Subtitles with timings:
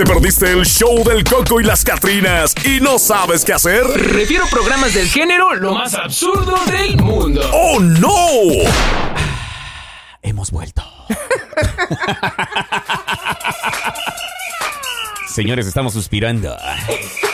[0.00, 3.84] ¿Te perdiste el show del Coco y las Catrinas y no sabes qué hacer?
[3.84, 7.42] Refiero programas del género lo más absurdo del mundo.
[7.52, 8.08] ¡Oh, no!
[10.22, 10.82] Hemos vuelto.
[15.28, 16.56] Señores, estamos suspirando.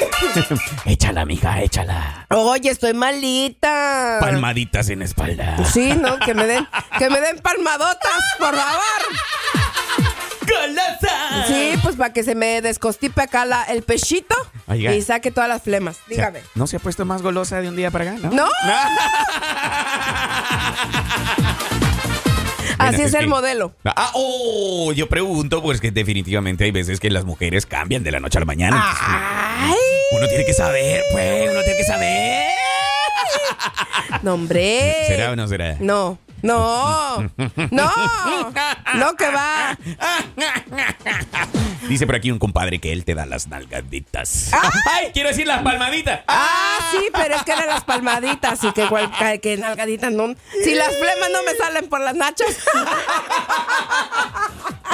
[0.87, 2.27] échala, mija, échala.
[2.31, 4.17] Oye, estoy malita.
[4.19, 5.57] Palmaditas en espalda.
[5.73, 6.67] Sí, no, que me den,
[6.99, 8.83] que me den palmadotas, por favor.
[10.41, 11.36] ¡Golosa!
[11.97, 14.35] Para que se me descostipe acá la- el pechito
[14.67, 14.95] Oiga.
[14.95, 15.99] y saque todas las flemas.
[16.09, 16.41] Dígame.
[16.55, 18.21] ¿No se ha puesto más golosa de un día para acá?
[18.23, 18.31] No.
[18.31, 18.47] No.
[22.79, 23.75] Así es el modelo.
[23.85, 28.21] Ah, oh, yo pregunto, pues que definitivamente hay veces que las mujeres cambian de la
[28.21, 28.83] noche a la mañana.
[28.85, 29.75] Ay,
[30.13, 32.47] Uno tiene que saber, pues, uno tiene que saber.
[34.23, 34.95] no, hombre.
[35.09, 35.77] ¿Será o no será?
[35.81, 37.23] No, no,
[37.71, 37.93] no,
[38.95, 39.79] no que va.
[41.89, 44.51] Dice por aquí un compadre que él te da las nalgaditas.
[44.93, 45.11] ¡Ay!
[45.13, 46.21] Quiero decir las palmaditas.
[46.27, 50.35] Ah, sí, pero es que de las palmaditas y que, cual- que, que nalgaditas no.
[50.65, 52.57] Si las flemas no me salen por las nachas.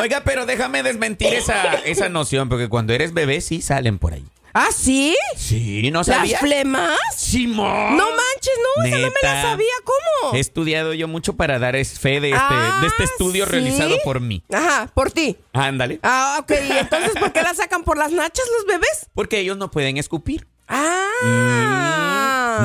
[0.01, 4.25] Oiga, pero déjame desmentir esa, esa noción, porque cuando eres bebé sí salen por ahí.
[4.55, 5.17] ¿Ah, sí?
[5.37, 6.41] Sí, ¿no ¿Las sabías?
[6.41, 6.99] flemas?
[7.17, 7.97] Simón.
[7.97, 9.73] No manches, no, esa no me la sabía.
[9.85, 10.35] ¿Cómo?
[10.35, 13.51] He estudiado yo mucho para dar fe de este, Ah, de este estudio ¿sí?
[13.51, 14.43] realizado por mí.
[14.53, 15.37] Ajá, por ti.
[15.53, 16.01] Ándale.
[16.03, 16.53] Ah, ok.
[16.69, 19.07] ¿Y entonces por qué la sacan por las nachas los bebés?
[19.15, 20.47] Porque ellos no pueden escupir.
[20.69, 21.92] Ah.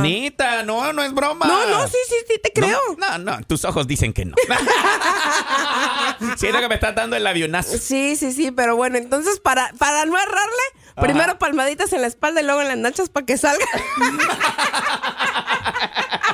[0.01, 1.45] Neta, no, no es broma.
[1.45, 2.79] No, no, sí, sí, sí, te creo.
[2.97, 4.35] No, no, no, tus ojos dicen que no.
[6.37, 7.77] Siento que me estás dando el avionazo.
[7.77, 12.41] Sí, sí, sí, pero bueno, entonces para, para no errarle, primero palmaditas en la espalda
[12.41, 13.65] y luego en las nachas para que salga.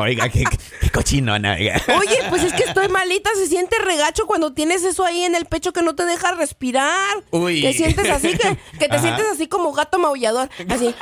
[0.00, 0.44] Oiga, qué,
[0.80, 1.80] qué cochinona, oiga.
[1.98, 5.46] Oye, pues es que estoy malita, se siente regacho cuando tienes eso ahí en el
[5.46, 7.22] pecho que no te deja respirar.
[7.30, 7.62] Uy.
[7.62, 9.00] Que sientes así, que, que te Ajá.
[9.02, 10.94] sientes así como gato maullador, así.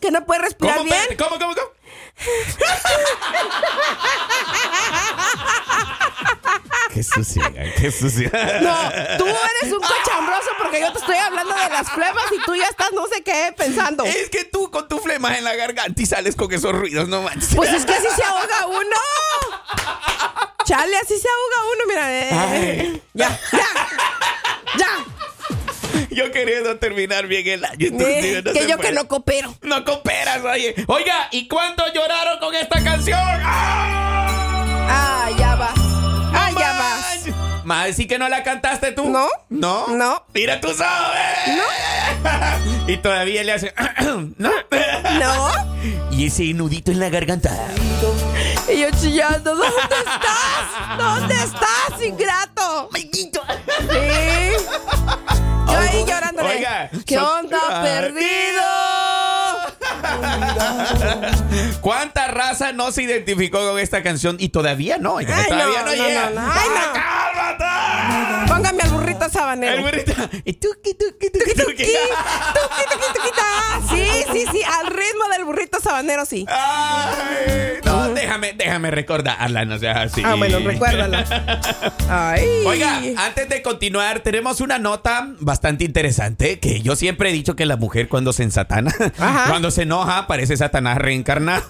[0.00, 1.16] Que no puedes respirar ¿Cómo, bien.
[1.18, 1.66] ¿Cómo, cómo, cómo?
[6.92, 8.30] Qué sucia, qué sucia.
[8.62, 12.54] No, tú eres un cochambroso porque yo te estoy hablando de las flemas y tú
[12.54, 14.04] ya estás no sé qué pensando.
[14.04, 17.22] Es que tú con tu flema en la garganta y sales con esos ruidos, no
[17.22, 17.54] manches.
[17.56, 18.96] Pues es que así se ahoga uno.
[20.64, 22.12] Chale, así se ahoga uno, mira.
[22.12, 23.02] eh.
[23.12, 23.66] Ya, ya.
[24.78, 25.04] Ya.
[26.10, 27.88] Yo queriendo terminar bien el año.
[28.00, 28.88] Eh, no que yo puede.
[28.88, 29.54] que no coopero.
[29.62, 30.74] No cooperas, oye.
[30.86, 33.18] Oiga, ¿y cuánto lloraron con esta canción?
[33.18, 34.86] ¡Ah!
[34.88, 35.72] Ah, ya va.
[36.32, 37.64] Ah, ya va.
[37.64, 39.08] Más sí que no la cantaste tú.
[39.08, 39.28] No.
[39.48, 39.88] No.
[39.88, 40.24] No.
[40.34, 41.22] Mira tú sabes.
[41.48, 42.88] No.
[42.92, 43.74] y todavía le hace.
[44.38, 44.50] no.
[45.18, 45.50] No.
[46.10, 47.50] Y ese nudito en la garganta.
[48.72, 49.66] Y yo chillando, ¿dónde
[49.98, 50.96] estás?
[50.96, 52.88] ¿Dónde estás, ingrato?
[52.92, 53.42] Maldito.
[53.80, 54.64] Sí.
[57.02, 58.73] ¿Qué onda, perdido?
[61.80, 64.36] ¿Cuánta raza no se identificó con esta canción?
[64.38, 66.30] Y todavía no, Ay, todavía no, no, llega.
[66.30, 66.52] no, no.
[66.52, 66.80] Ay, no.
[66.96, 68.52] ¡Ah, ¡Cálmate!
[68.52, 69.74] Póngame al burrito sabanero.
[69.74, 70.12] El burrito.
[70.44, 71.84] Y tuki, tuki, tuki, Tuki, tuki.
[71.84, 73.80] tuki, tuki, tuki, ta.
[73.88, 76.46] Sí, sí, sí, al ritmo del burrito sabanero, sí.
[76.48, 80.22] Ay, no, déjame, déjame recordarla, no seas así.
[80.24, 81.24] Ah, bueno, recuérdala.
[82.08, 82.44] Ay.
[82.66, 87.66] Oiga, antes de continuar, tenemos una nota bastante interesante que yo siempre he dicho que
[87.66, 89.46] la mujer cuando se ensatana, Ajá.
[89.48, 91.64] cuando se enoja, parece Satanás reencarnado.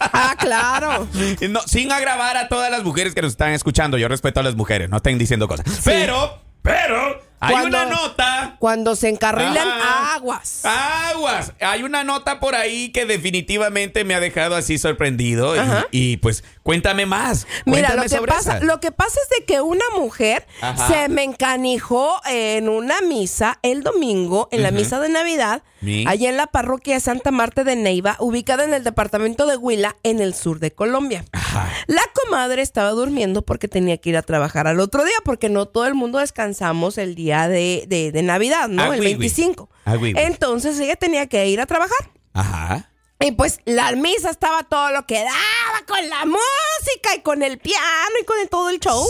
[0.00, 1.06] Ah, claro.
[1.48, 3.98] No, sin agravar a todas las mujeres que nos están escuchando.
[3.98, 5.66] Yo respeto a las mujeres, no estén diciendo cosas.
[5.84, 8.56] Pero, pero, hay Cuando- una nota.
[8.58, 10.14] Cuando se encarrilan Ajá.
[10.14, 10.60] aguas.
[10.64, 11.52] Aguas.
[11.60, 15.54] Hay una nota por ahí que definitivamente me ha dejado así sorprendido.
[15.90, 17.46] y- pues, cuéntame más.
[17.64, 18.64] Mira, Cuéntame lo que, sobre pasa, esa.
[18.64, 20.88] lo que pasa es de que una mujer Ajá.
[20.88, 25.62] se me encanijó en una misa el domingo, en la misa de Navidad,
[26.06, 29.96] allá en la parroquia de Santa Marta de Neiva, ubicada en el departamento de Huila,
[30.02, 31.24] en el sur de Colombia.
[31.32, 31.68] Ajá.
[31.86, 35.66] La comadre estaba durmiendo porque tenía que ir a trabajar al otro día, porque no
[35.66, 38.82] todo el mundo descansamos el día de, de- de Navidad, ¿no?
[38.82, 39.14] Ah, el oui, oui.
[39.14, 39.68] 25.
[39.84, 39.96] Ah.
[40.00, 42.10] Entonces ella tenía que ir a trabajar.
[42.32, 42.90] Ajá.
[43.20, 47.58] Y pues la misa estaba todo lo que daba con la música y con el
[47.58, 49.04] piano y con el- todo el show.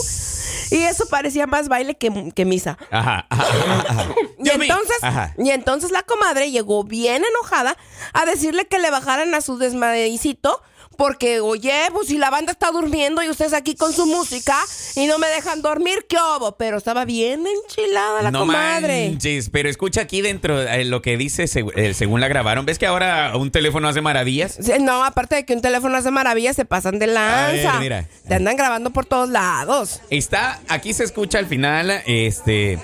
[0.71, 2.77] Y eso parecía más baile que, que misa.
[2.91, 3.25] Ajá.
[3.29, 3.43] Ajá.
[3.47, 4.15] ajá, ajá.
[4.39, 5.33] Y entonces, Ajá.
[5.37, 7.75] y entonces la comadre llegó bien enojada
[8.13, 10.61] a decirle que le bajaran a su desmadecito.
[10.97, 14.57] Porque, oye, pues si la banda está durmiendo y ustedes aquí con su música
[14.95, 16.57] y no me dejan dormir, ¿qué hubo?
[16.57, 19.09] Pero estaba bien enchilada la no comadre.
[19.09, 22.65] manches, pero escucha aquí dentro eh, lo que dice seg- eh, según la grabaron.
[22.65, 24.57] ¿Ves que ahora un teléfono hace maravillas?
[24.61, 27.71] Sí, No, aparte de que un teléfono hace maravillas, se pasan de lanza.
[27.73, 28.05] ver, mira.
[28.27, 30.01] Te andan grabando por todos lados.
[30.09, 32.79] Está, aquí se escucha al final, este,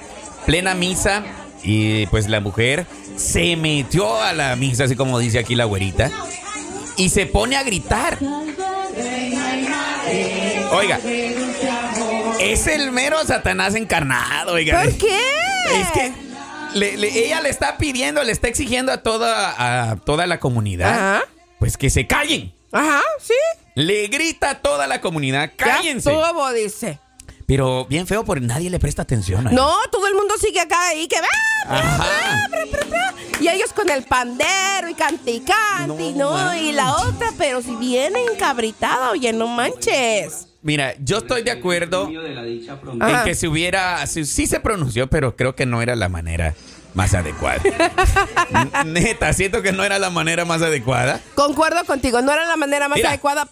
[0.46, 1.24] plena misa
[1.64, 6.12] y pues la mujer se metió a la misa, así como dice aquí la güerita,
[6.98, 8.18] y se pone a gritar.
[10.72, 11.00] Oiga,
[12.40, 14.82] es el mero Satanás encarnado, oiga.
[14.84, 15.20] ¿Por qué?
[15.80, 16.12] Es que
[16.74, 20.94] le- le- ella le está pidiendo, le está exigiendo a toda, a toda la comunidad,
[21.18, 21.26] Ajá.
[21.60, 22.54] pues que se callen.
[22.72, 23.34] Ajá, sí.
[23.76, 26.12] Le grita a toda la comunidad, Ya cállense.
[26.12, 27.00] estuvo, dice.
[27.46, 29.46] Pero bien feo porque nadie le presta atención.
[29.48, 29.52] oiga.
[29.56, 31.28] No, todo el mundo sigue acá ahí que va.
[33.84, 37.76] Con el pandero y cante y cante, y No no, y la otra, pero si
[37.76, 40.48] viene encabritada, oye, no manches.
[40.62, 45.54] Mira, yo estoy de acuerdo en que se hubiera, sí, sí se pronunció, pero creo
[45.54, 46.56] que no era la manera
[46.94, 47.62] más adecuada.
[48.86, 51.20] Neta, siento que no era la manera más adecuada.
[51.36, 53.10] Concuerdo contigo, no era la manera más Mira.
[53.10, 53.50] adecuada.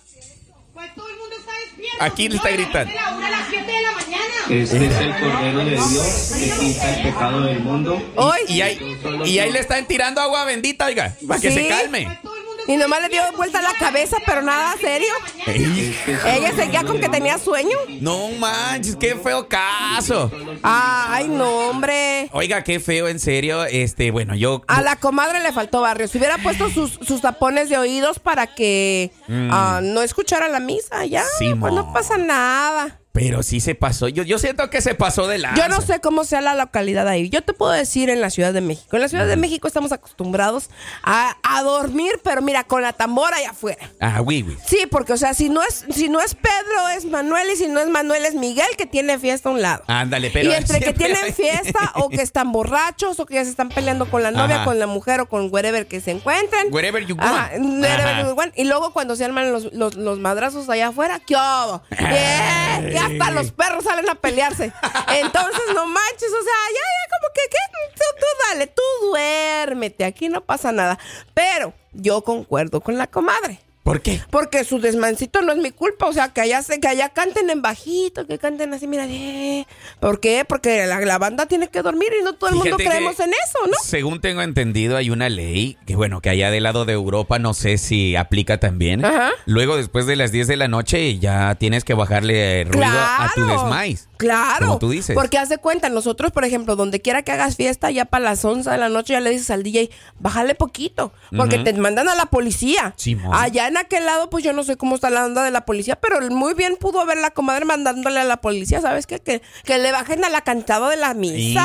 [1.81, 2.03] Despierto.
[2.05, 2.89] Aquí le está gritando.
[2.89, 4.33] es la una a las 7 de la mañana.
[4.49, 8.11] Este es el Cordero de Dios que quita el pecado del mundo.
[8.15, 8.39] Hoy.
[8.47, 11.55] Y ahí, y ahí le están tirando agua bendita, oiga, para que Sí.
[11.57, 12.19] se calme.
[12.67, 15.09] Y nomás le dio vuelta la cabeza, pero nada serio.
[15.47, 17.77] Ey, Ella seguía con que tenía sueño.
[17.99, 20.31] no manches, qué feo caso.
[20.63, 22.29] Ay, no, hombre.
[22.31, 23.65] Oiga, qué feo, en serio.
[23.65, 24.61] Este, bueno, yo.
[24.67, 26.07] A la comadre le faltó barrio.
[26.07, 31.05] Si hubiera puesto sus, sus tapones de oídos para que ah, no escuchara la misa,
[31.05, 31.23] ya.
[31.23, 31.27] Mm.
[31.39, 33.00] Sí, pues no pasa nada.
[33.13, 34.07] Pero sí se pasó.
[34.07, 35.53] Yo, yo siento que se pasó de la.
[35.55, 37.29] Yo no sé cómo sea la localidad ahí.
[37.29, 38.95] Yo te puedo decir en la Ciudad de México.
[38.95, 40.69] En la Ciudad de México estamos acostumbrados
[41.03, 43.89] a, a dormir, pero mira, con la tambora allá afuera.
[43.99, 44.55] Ah, oui, oui.
[44.65, 47.67] Sí, porque, o sea, si no es, si no es Pedro, es Manuel, y si
[47.67, 49.83] no es Manuel, es Miguel, que tiene fiesta a un lado.
[49.87, 50.49] Ándale, pero.
[50.49, 53.69] y entre que tienen hay- fiesta o que están borrachos o que ya se están
[53.69, 54.65] peleando con la novia, Ajá.
[54.65, 56.73] con la mujer o con wherever que se encuentren.
[56.73, 58.53] Wherever you Ajá, wherever you want.
[58.57, 61.81] Y luego cuando se arman los, los, los madrazos allá afuera, ¿qué hubo?
[61.89, 64.71] Bien, hasta los perros salen a pelearse.
[65.09, 67.57] Entonces, no manches, o sea, ya, ya, como que, ¿qué?
[67.95, 70.97] Tú, tú dale, tú duérmete, aquí no pasa nada.
[71.33, 73.59] Pero yo concuerdo con la comadre.
[73.83, 74.21] ¿Por qué?
[74.29, 77.49] Porque su desmancito no es mi culpa, o sea, que allá, se, que allá canten
[77.49, 79.65] en bajito, que canten así, mira, eh.
[79.99, 80.45] ¿por qué?
[80.47, 83.31] Porque la, la banda tiene que dormir y no todo el mundo Fíjate creemos en
[83.31, 83.73] eso, ¿no?
[83.83, 87.55] Según tengo entendido, hay una ley que, bueno, que allá del lado de Europa no
[87.55, 89.03] sé si aplica también.
[89.03, 89.31] Ajá.
[89.45, 93.45] Luego, después de las 10 de la noche, ya tienes que bajarle ruido a tu
[93.45, 94.07] desmais.
[94.17, 94.67] Claro.
[94.67, 95.15] Como tú dices.
[95.15, 98.45] Porque haz de cuenta, nosotros, por ejemplo, donde quiera que hagas fiesta, ya para las
[98.45, 99.89] 11 de la noche ya le dices al DJ,
[100.19, 102.93] bájale poquito, porque te mandan a la policía.
[102.97, 103.31] Simón.
[103.33, 105.95] Allá en aquel lado, pues yo no sé cómo está la onda de la policía,
[105.99, 109.19] pero muy bien pudo ver la comadre mandándole a la policía, ¿sabes qué?
[109.19, 111.63] Que, que le bajen a la cantada de la misa.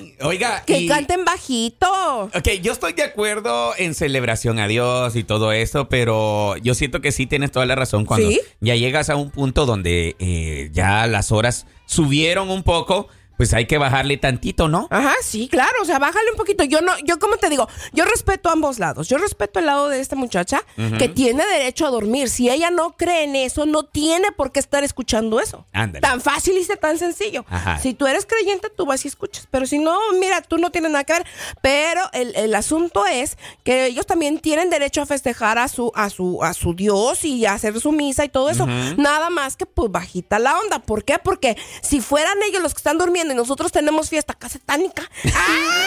[0.00, 2.24] Y- Oiga, Que y- canten bajito.
[2.34, 7.00] Ok, yo estoy de acuerdo en celebración a Dios y todo eso, pero yo siento
[7.00, 8.40] que sí tienes toda la razón cuando ¿Sí?
[8.60, 13.66] ya llegas a un punto donde eh, ya las horas subieron un poco, pues hay
[13.66, 14.88] que bajarle tantito, ¿no?
[14.90, 16.64] Ajá, sí, claro, o sea, bájale un poquito.
[16.64, 19.08] Yo no, yo como te digo, yo respeto ambos lados.
[19.08, 20.62] Yo respeto el lado de esta muchacha
[20.98, 22.28] que tiene derecho a dormir.
[22.28, 25.66] Si ella no cree en eso, no tiene por qué estar escuchando eso.
[25.72, 26.00] Ándale.
[26.00, 27.44] Tan fácil y tan sencillo.
[27.48, 27.78] Ajá.
[27.78, 29.46] Si tú eres creyente, tú vas y escuchas.
[29.50, 31.26] Pero si no, mira, tú no tienes nada que ver.
[31.62, 36.10] Pero el, el asunto es que ellos también tienen derecho a festejar a su, a
[36.10, 38.66] su, a su Dios y a hacer su misa y todo eso.
[38.96, 40.78] Nada más que pues bajita la onda.
[40.80, 41.18] ¿Por qué?
[41.18, 45.02] Porque si fueran ellos los que están durmiendo y nosotros tenemos fiesta acá satánica,
[45.34, 45.86] ¡ah!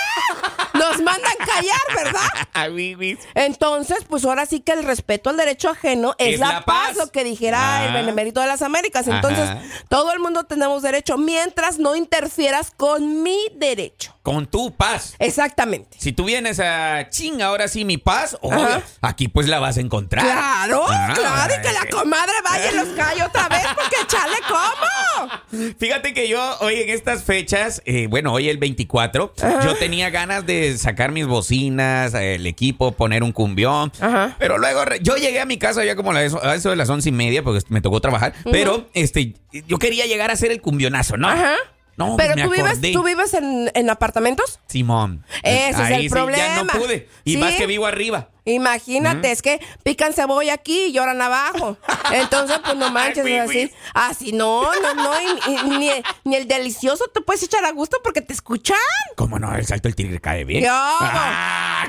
[0.73, 2.29] nos mandan callar, ¿verdad?
[3.35, 6.89] Entonces, pues ahora sí que el respeto al derecho ajeno es, Es la, la paz,
[6.89, 6.97] paz.
[6.97, 7.85] lo que dijera Ah.
[7.85, 9.07] el benemérito de las Américas.
[9.07, 9.61] Entonces, Ajá.
[9.89, 14.15] todo el mundo tenemos derecho mientras no interfieras con mi derecho.
[14.23, 15.15] Con tu paz.
[15.19, 15.97] Exactamente.
[15.99, 18.81] Si tú vienes a ching, ahora sí mi paz, Ajá.
[19.01, 20.23] aquí pues la vas a encontrar.
[20.25, 24.35] Claro, Ah, claro, y que la comadre vaya y los calle otra vez porque chale,
[24.47, 25.73] ¿cómo?
[25.79, 30.47] Fíjate que yo hoy en estas fechas, eh, bueno, hoy el 24, yo tenía ganas
[30.47, 33.91] de sacar mis bocinas, el equipo, poner un cumbión.
[34.01, 34.35] Ajá.
[34.39, 36.89] Pero luego yo llegué a mi casa ya como a eso, a eso de las
[36.89, 38.33] once y media porque me tocó trabajar.
[38.51, 39.35] Pero este,
[39.67, 41.29] yo quería llegar a hacer el cumbionazo, ¿no?
[41.29, 41.53] Ajá.
[41.97, 44.59] No, Pero tú vives, tú vives en, en apartamentos.
[44.67, 45.23] Simón.
[45.43, 46.15] Ese es el sí, ya
[46.55, 46.73] no problema.
[46.73, 47.09] pude.
[47.25, 47.37] Y Sí.
[47.37, 48.29] más que vivo arriba.
[48.53, 51.77] Imagínate, es que pican cebolla aquí y lloran abajo.
[52.11, 53.71] Entonces, pues no manches, Ay, así.
[53.93, 55.11] Así, no, no, no.
[55.21, 55.91] y- y- ni,
[56.23, 58.77] ni el delicioso te puedes echar a gusto porque te escuchan.
[59.15, 59.53] ¿Cómo no?
[59.55, 60.63] El salto del tigre cae bien.
[60.63, 60.71] Yo.
[60.73, 61.85] Ah,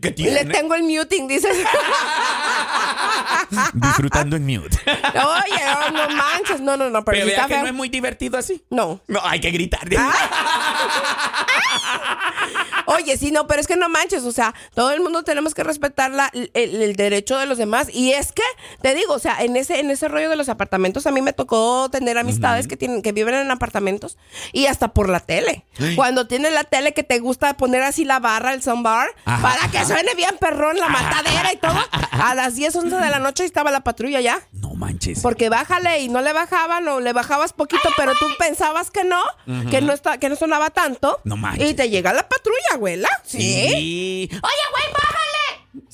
[0.00, 0.32] ¿qué tiene?
[0.44, 1.56] Le tengo el muting, dices.
[3.74, 4.78] Disfrutando en mute.
[4.86, 6.60] Oye, no, no manches.
[6.60, 7.62] No, no, no, pero, Pero está que feo.
[7.62, 8.64] no es muy divertido así.
[8.70, 9.00] No.
[9.08, 9.80] No, hay que gritar.
[12.86, 15.62] Oye, sí, no, pero es que no manches, o sea, todo el mundo tenemos que
[15.62, 17.88] respetar la- el, el derecho de los demás.
[17.92, 18.42] Y es que,
[18.82, 21.32] te digo, o sea, en ese, en ese rollo de los apartamentos, a mí me
[21.32, 24.18] tocó tener amistades que tienen, que viven en apartamentos
[24.52, 25.64] y hasta por la tele.
[25.96, 29.70] Cuando tienes la tele que te gusta poner así la barra, el soundbar, Ajá, para
[29.70, 31.78] que suene bien perrón la matadera y todo,
[32.10, 34.40] a las 10, 11 de la noche estaba la patrulla ya.
[34.52, 35.20] No manches.
[35.20, 39.22] Porque bájale y no le bajaban o le bajabas poquito, pero tú pensabas que no,
[39.70, 41.20] que no está, que no sonaba tanto.
[41.24, 41.70] No manches.
[41.70, 43.08] Y te llega la patrulla, abuela.
[43.24, 43.38] Sí.
[43.40, 44.28] Sí.
[44.30, 45.41] Oye, güey, bájale.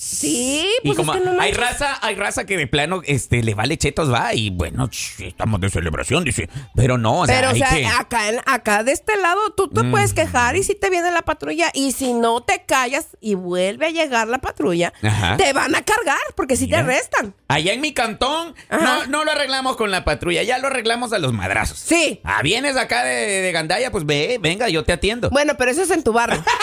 [0.00, 1.56] Sí, Y pues como es que no hay manches.
[1.56, 5.60] raza, hay raza que de plano este le vale chetos va y bueno, ch, estamos
[5.60, 8.84] de celebración, dice, pero no, o sea, Pero, o hay sea, que acá, en- acá
[8.84, 12.12] de este lado tú te puedes quejar y si te viene la patrulla y si
[12.12, 15.36] no te callas y vuelve a llegar la patrulla, Ajá.
[15.36, 16.78] te van a cargar porque si Mira.
[16.78, 17.34] te arrestan.
[17.48, 21.18] Allá en mi cantón no, no lo arreglamos con la patrulla, ya lo arreglamos a
[21.18, 21.76] los madrazos.
[21.80, 22.20] Sí.
[22.22, 25.28] Ah, vienes acá de, de Gandaya, pues ve, venga, yo te atiendo.
[25.30, 26.40] Bueno, pero eso es en tu barrio.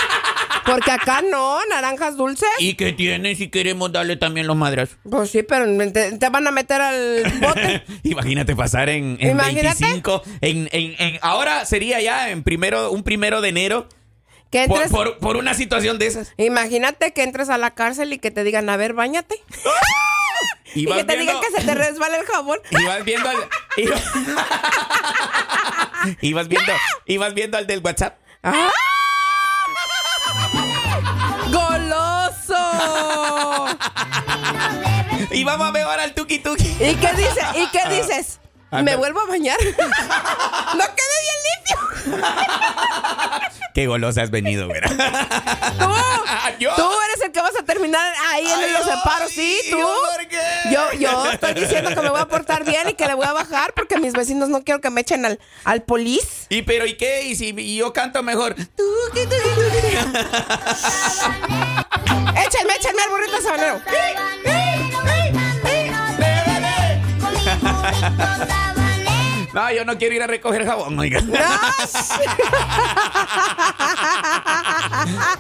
[0.65, 2.47] Porque acá no, naranjas dulces.
[2.59, 4.97] ¿Y qué tiene si queremos darle también los madrazos?
[5.09, 7.83] Pues sí, pero te, te van a meter al bote.
[8.03, 9.83] Imagínate pasar en, en Imagínate.
[9.85, 13.87] 25, en, en, en- ahora sería ya en primero, un primero de enero
[14.51, 16.33] Que por, entres, por, por una situación de esas.
[16.37, 19.35] Imagínate que entres a la cárcel y que te digan, a ver, bañate.
[20.73, 22.59] Y, que te viendo- digan que se te resbala el jabón.
[22.71, 23.37] Y vas viendo al.
[23.77, 23.87] Y,
[26.27, 26.73] y vas viendo.
[27.05, 28.17] Y vas viendo al del WhatsApp.
[28.43, 28.69] ¡Ah!
[35.31, 36.63] Y vamos a ver ahora al tuki tuki.
[36.79, 37.45] ¿Y qué dices?
[37.55, 38.39] ¿Y qué dices?
[38.71, 39.57] Ah, ¿Me vuelvo a bañar?
[39.63, 42.27] ¡No quedé bien limpio!
[43.73, 44.79] Qué golosa has venido, güey.
[44.81, 44.87] ¡Tú!
[46.59, 46.73] ¿Yo?
[46.75, 49.77] Tú eres el que vas a terminar ahí en los separos, sí, ¿y tú.
[49.77, 50.97] yo por qué?
[50.97, 53.73] Yo, estoy diciendo que me voy a portar bien y que le voy a bajar
[53.73, 56.47] porque mis vecinos no quiero que me echen al, al polis.
[56.47, 57.23] ¿Y pero y qué?
[57.23, 58.55] ¿Y si y yo canto mejor?
[62.35, 63.81] Échenme, échenme al burrito sabanero.
[69.55, 71.19] No, yo no quiero ir a recoger jabón, oiga.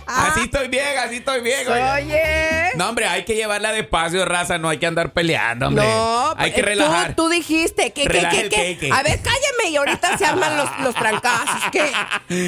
[0.07, 1.95] Así estoy bien, así estoy bien, oiga.
[1.95, 2.71] Oye.
[2.75, 5.85] No, hombre, hay que llevarla despacio, raza, no hay que andar peleando, hombre.
[5.85, 7.15] No, hay que eh, tú- relajar.
[7.15, 8.89] Tú, dijiste que, que, que, que-.
[8.91, 11.63] A ver, cállame y ahorita se arman los, los trancazos.
[11.71, 11.91] ¿Qué?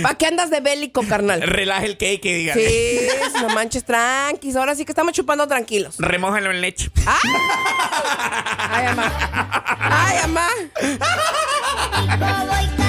[0.01, 1.41] ¿Para qué andas de bélico, carnal?
[1.41, 2.53] Relaja el cake, diga.
[2.53, 3.09] Sí,
[3.41, 4.55] no manches, tranquis.
[4.55, 5.95] Ahora sí que estamos chupando tranquilos.
[6.00, 6.89] Remójalo en leche.
[7.05, 7.29] ¡Ay!
[8.69, 9.12] ¡Ay, amá!
[9.79, 10.47] ¡Ay, amá!
[11.69, 12.87] I Bye.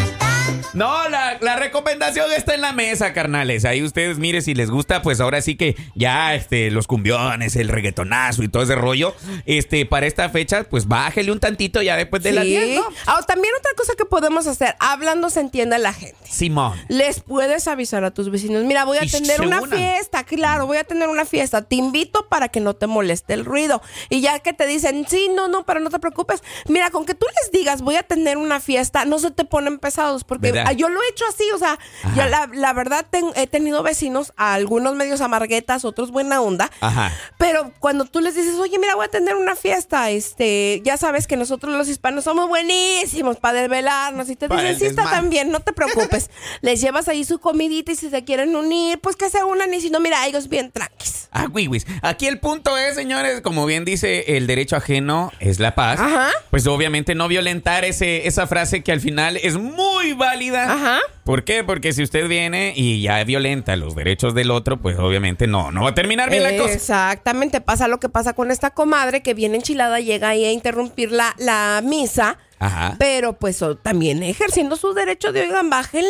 [0.79, 3.65] No, la, la recomendación está en la mesa, carnales.
[3.65, 7.69] Ahí ustedes, mire, si les gusta, pues ahora sí que ya este, los cumbiones, el
[7.69, 9.15] reggaetonazo y todo ese rollo,
[9.47, 12.51] este, para esta fecha, pues bájele un tantito ya después de las Sí.
[12.51, 12.87] 10, ¿no?
[13.07, 16.17] Ah, también otra cosa que podemos hacer, hablando se entiende la gente.
[16.25, 16.79] Simón.
[16.89, 20.77] Les puedes avisar a tus vecinos, mira, voy a Y tener una fiesta, claro, voy
[20.79, 23.83] a tener una fiesta, te invito para que no te moleste el ruido.
[24.09, 27.15] Y ya que te dicen, sí, no, no, pero no te preocupes, mira, con que
[27.15, 30.68] tú les digas, voy a tener una fiesta, no se te ponen pesados, porque ¿Verdad?
[30.69, 31.79] Ah, yo lo he hecho así, o sea,
[32.17, 37.13] yo la, la verdad ten- he tenido vecinos, algunos medios amarguetas, otros buena onda, Ajá.
[37.39, 41.27] pero cuando tú les dices, oye, mira, voy a tener una fiesta, este, ya sabes
[41.27, 44.29] que nosotros los hispanos somos buenísimos para desvelarnos.
[44.31, 46.31] Y te Para dicen, sí, está también, no te preocupes.
[46.61, 49.73] les llevas ahí su comidita y si se quieren unir, pues que se unan.
[49.75, 51.29] Y si no, mira, ellos bien tranquis.
[51.31, 51.87] Ah, wiwis.
[52.03, 56.01] Aquí el punto es, señores, como bien dice, el derecho ajeno es la paz.
[56.01, 56.31] Ajá.
[56.51, 60.48] Pues obviamente no violentar ese, esa frase que al final es muy válida.
[60.57, 61.01] Ajá.
[61.25, 61.65] ¿Por qué?
[61.65, 65.83] Porque si usted viene y ya violenta los derechos del otro, pues obviamente no, no
[65.83, 66.73] va a terminar bien la cosa.
[66.73, 71.13] Exactamente, pasa lo que pasa con esta comadre que viene enchilada, llega ahí a interrumpir
[71.13, 72.39] la, la misa.
[72.61, 72.97] Ajá.
[72.99, 76.09] Pero pues también ejerciendo su derecho de, oigan, bájenle,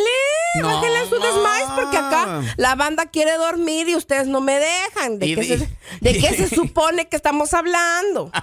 [0.60, 5.18] No, bájenle su desmayo porque acá la banda quiere dormir y ustedes no me dejan.
[5.18, 5.56] ¿De, Y qué, se,
[6.00, 8.30] de qué se supone que estamos hablando?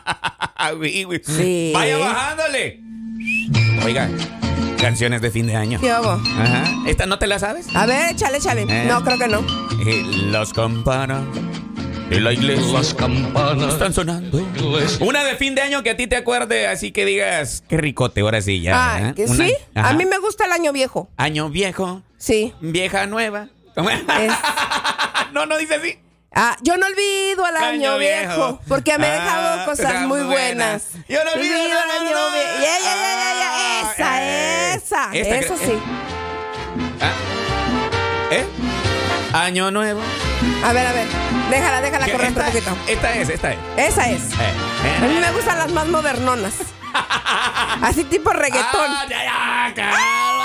[1.23, 1.71] Sí.
[1.73, 2.79] Vaya bajándole.
[3.83, 4.09] Oiga,
[4.85, 5.79] canciones de fin de año.
[5.79, 6.11] ¿Qué hago?
[6.11, 6.63] Ajá.
[6.85, 7.67] ¿Esta no te la sabes?
[7.75, 8.67] A ver, échale, échale.
[8.69, 8.85] Eh.
[8.87, 9.43] No, creo que no.
[10.31, 11.23] Las campanas
[12.07, 13.73] de la iglesia Las campanas.
[13.73, 14.45] están sonando.
[14.99, 18.21] Una de fin de año que a ti te acuerde, así que digas, qué ricote,
[18.21, 18.73] ahora sí ya.
[19.07, 19.89] Ah, que Una- sí, Ajá.
[19.89, 21.09] a mí me gusta el año viejo.
[21.17, 22.53] Año viejo, Sí.
[22.61, 23.47] vieja nueva.
[23.73, 24.01] ¿Cómo es?
[24.01, 24.33] Es-
[25.33, 25.97] no, no dice así.
[26.37, 28.59] Ah, yo no olvido al año, Año viejo, viejo.
[28.67, 30.83] porque me ha Ah, dejado cosas muy buenas.
[30.91, 31.07] buenas.
[31.07, 32.65] Yo no olvido el al año viejo.
[33.95, 35.09] Esa, Eh, esa.
[35.13, 35.79] esta Eso sí.
[37.01, 37.11] Ah.
[38.31, 38.45] ¿Eh?
[39.33, 40.01] Año nuevo.
[40.63, 41.07] A ver, a ver.
[41.49, 42.77] Déjala, déjala correr un poquito.
[42.87, 43.57] esta es, esta es.
[43.77, 44.21] Esa es.
[44.33, 46.53] Eh, A mí me gustan las más modernonas.
[47.81, 48.87] Así tipo reggaetón.
[48.89, 50.01] Ah, ya, ya, cálmate.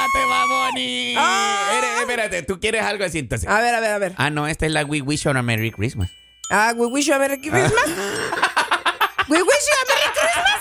[0.07, 1.15] espérate, Baboni.
[1.17, 1.71] Ah.
[1.79, 3.49] Eres- Espérate, tú quieres algo así entonces.
[3.49, 4.13] A ver, a ver, a ver.
[4.17, 6.11] Ah, no, esta es la We Wish you a Merry Christmas.
[6.51, 7.71] Ah, we wish you a Merry Christmas.
[9.29, 10.61] we wish you a Merry Christmas.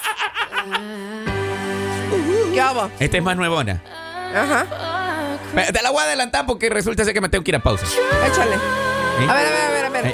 [2.54, 2.92] ¿Qué hago?
[3.00, 3.82] Esta es más nuevona.
[4.36, 4.66] Ajá.
[5.74, 7.86] Te la voy a adelantar porque resulta ser que me tengo que ir a pausa.
[8.28, 8.56] Échale.
[8.56, 9.28] ¿Eh?
[9.28, 10.06] A ver, a ver, a ver, a ver.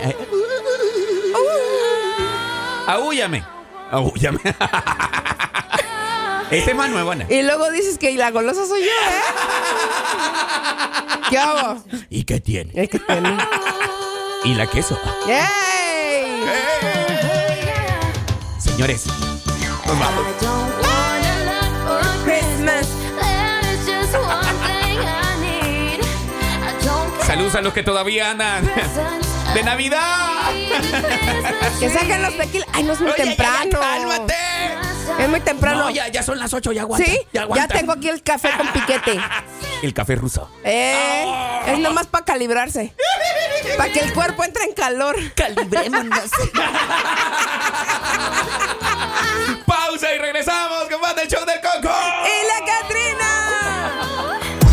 [2.87, 3.43] Ay, ay.
[3.91, 4.39] Ahúllame.
[4.39, 4.39] Ahúllame.
[6.51, 7.25] Esta es más nuevona.
[7.29, 9.21] Y luego dices que la golosa soy yo, ¿eh?
[11.29, 11.83] ¿Qué hago?
[12.09, 12.71] ¿Y qué tiene?
[12.75, 13.37] Es que tiene.
[14.43, 14.99] Y la queso.
[15.27, 16.43] ¡Yay!
[18.59, 19.05] Señores,
[19.87, 20.25] nos vamos.
[27.25, 28.69] Saludos a los que todavía andan
[29.55, 30.34] de Navidad.
[31.79, 32.67] Que saquen los tequilas.
[32.73, 33.79] Ay, no es muy Oye, ya, ya, temprano.
[33.79, 34.35] ¡Cálmate!
[35.19, 35.79] Es muy temprano.
[35.85, 37.05] No, ya, ya son las 8, ya aguanta.
[37.05, 37.17] ¿Sí?
[37.25, 37.67] Ya Ya aguanta.
[37.75, 39.19] tengo aquí el café con piquete.
[39.83, 40.49] El café ruso.
[40.63, 41.63] Eh, Ah.
[41.67, 42.95] es nomás para calibrarse.
[43.77, 45.15] Para que el cuerpo entre en calor.
[45.35, 46.31] Calibrémonos.
[49.65, 51.93] Pausa y regresamos con más del show del Coco.
[52.25, 53.24] ¡Y la Catrina!